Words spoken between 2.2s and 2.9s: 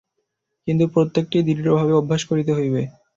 করিতে হইবে।